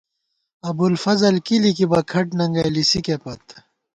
ابوالفضل 0.69 1.35
کی 1.45 1.55
لِکِبہ 1.63 2.01
کھٹ 2.11 2.25
ننگَئ 2.37 2.69
لِسِکے 2.75 3.15
پت 3.23 3.43